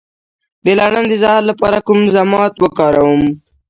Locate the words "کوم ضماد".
1.87-2.51